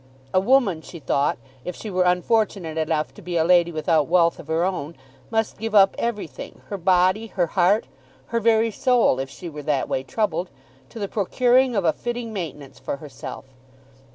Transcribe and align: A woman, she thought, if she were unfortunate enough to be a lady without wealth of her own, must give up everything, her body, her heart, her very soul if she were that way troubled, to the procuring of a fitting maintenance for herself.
A 0.33 0.39
woman, 0.39 0.81
she 0.81 0.97
thought, 0.97 1.37
if 1.63 1.75
she 1.75 1.91
were 1.91 2.05
unfortunate 2.05 2.75
enough 2.75 3.13
to 3.13 3.21
be 3.21 3.37
a 3.37 3.43
lady 3.43 3.71
without 3.71 4.07
wealth 4.07 4.39
of 4.39 4.47
her 4.47 4.63
own, 4.65 4.95
must 5.29 5.59
give 5.59 5.75
up 5.75 5.95
everything, 5.99 6.61
her 6.69 6.77
body, 6.79 7.27
her 7.27 7.45
heart, 7.45 7.85
her 8.29 8.39
very 8.39 8.71
soul 8.71 9.19
if 9.19 9.29
she 9.29 9.47
were 9.47 9.61
that 9.61 9.87
way 9.87 10.01
troubled, 10.01 10.49
to 10.89 10.97
the 10.97 11.07
procuring 11.07 11.75
of 11.75 11.85
a 11.85 11.93
fitting 11.93 12.33
maintenance 12.33 12.79
for 12.79 12.97
herself. 12.97 13.45